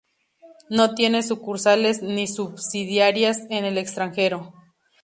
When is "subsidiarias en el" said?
2.27-3.77